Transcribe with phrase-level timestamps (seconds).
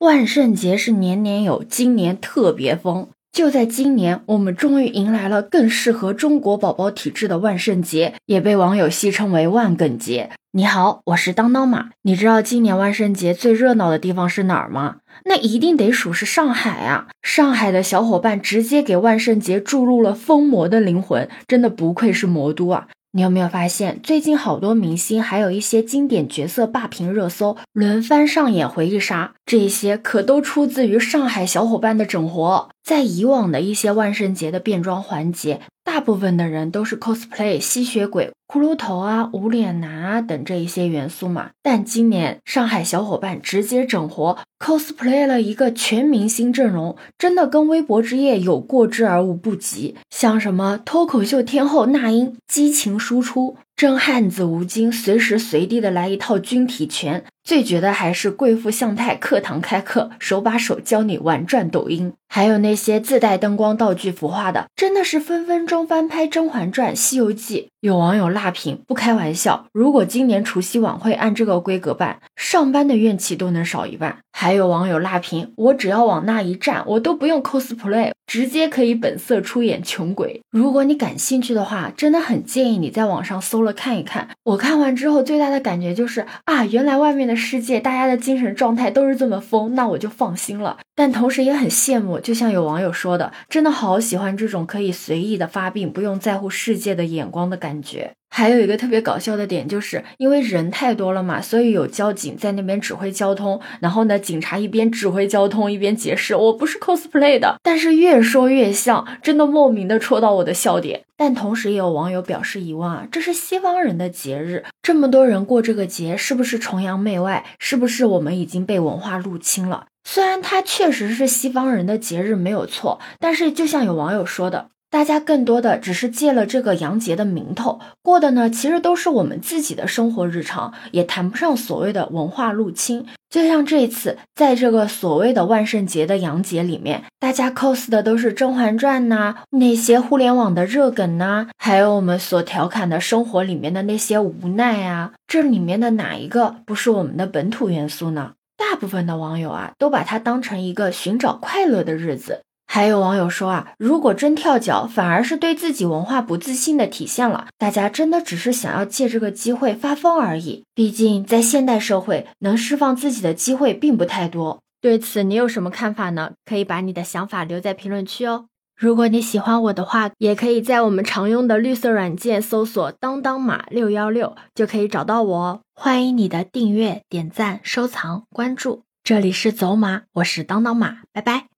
[0.00, 3.08] 万圣节是年年有，今年特别疯。
[3.32, 10.28] 就在今年，我们终于迎来了更适合中国宝宝体质的万圣节，也被网友戏称为万梗节。
[10.52, 11.88] 你好，我是当当马。
[12.02, 14.96] 你知道今年万圣节最热闹的地方是哪儿吗？
[15.24, 17.08] 那一定得数是上海啊！
[17.22, 22.88] 上海的小伙伴直接给万圣节注入了疯魔的灵魂，真的不愧是魔都啊！
[23.16, 29.32] 你有没有发现，最近好多明星还有一些经典角色霸屏热搜，轮番上演回忆杀？
[29.46, 32.68] 这些可都出自于上海小伙伴的整活。
[32.84, 41.50] 在以往的一些万圣节的变装环节，大部分的人都是 cosplay 吸血鬼、骷髅头啊、无脸男啊等这一些元素嘛。
[41.62, 49.96] 但今年上海小伙伴直接整活 cosplay 了一个全明星阵容，真的跟微博之夜有过之而无不及。
[50.10, 53.56] 像什么脱口秀天后那英，激情输出。
[53.76, 62.14] 真汉子吴京随时随地的来一套军体拳，最绝的还是贵妇向太课堂开课，手把手教你玩转抖音。
[62.26, 67.60] 还有那些自带灯光道具服化的，真的是分分钟翻拍《甄嬛传》《西游记》。
[67.80, 74.18] 有网友辣评，不开玩笑，如果今年除夕晚会按这个规格办，上班的怨气都能少一半。
[74.30, 80.42] 还有网友辣评，我只要往那一站，我都不用 cosplay，直接可以本色出演穷鬼。
[80.50, 84.28] 如果你感兴趣的话，真的很建议你在网上搜了看一看。
[84.44, 90.76] 我看完之后最大的感觉就是啊，原来外面的世界大家的精神状态都是这么疯，那我就放心了。
[90.94, 97.66] 但同时也很羡慕，就像有网友说的，真的好喜欢这种可以随意的发病，不用在乎世界的眼光的感。
[97.66, 103.60] 感觉还有一个特别搞笑的点，就是因为人太多了嘛，所以有交警在那边指挥交通。
[103.80, 107.56] 然后呢，警察一边指挥交通一边解释，我不是 cosplay 的。
[107.62, 111.02] 但是越说越像，真的莫名的戳到我的笑点。
[111.16, 117.46] 但同时也有网友表示疑问啊，这是西方人的节日，这么多人过这个节，是不是崇洋媚外？
[117.58, 119.86] 是不是我们已经被文化入侵了？
[120.04, 124.68] 虽然它确实是西方人的节日没有错，但是就像有网友说的。
[124.96, 133.04] 大家更多的只是借了这个洋节的名头过的呢，其实都是我们自己的生活日常，也谈不上所谓的文化入侵。
[133.28, 148.32] 就像这一次在这个所谓的万圣节的洋节里面，大家 cos 的都是《甄嬛传》呐，那些互联网的热梗呐，还有我们所调侃的生活里面的那些无奈啊，这里面的哪一个不是我们的本土元素呢？
[148.56, 152.40] 大部分的网友啊，都把它当成一个寻找快乐的日子。
[152.76, 157.46] 还有网友说啊，如果真跳脚，反而是对自己文化不自信的体现了。
[157.56, 160.64] 大家真的只是想要借这个机会发疯而已。
[160.74, 164.60] 毕竟在现代社会，能释放自己的机会并不太多。
[164.82, 166.32] 对此，你有什么看法呢？
[166.44, 168.44] 可以把你的想法留在评论区哦。
[168.76, 175.60] 如果你喜欢我的话，也可以在我们常用的绿色软件搜索“当当马六幺六”，就可以找到我哦。
[175.74, 178.82] 欢迎你的订阅、点赞、收藏、关注。
[179.02, 181.55] 这里是走马，我是当当马，拜拜。